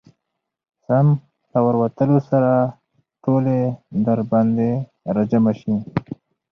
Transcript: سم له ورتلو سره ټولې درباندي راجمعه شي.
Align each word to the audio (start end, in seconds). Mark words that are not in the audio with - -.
سم 0.85 1.07
له 1.51 1.59
ورتلو 1.67 2.17
سره 2.29 2.51
ټولې 3.23 3.59
درباندي 4.05 4.73
راجمعه 5.15 5.53
شي. 5.61 5.75